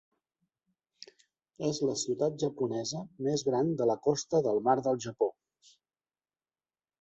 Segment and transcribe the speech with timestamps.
[1.67, 5.31] És la ciutat japonesa més gran de la costa del mar del Japó.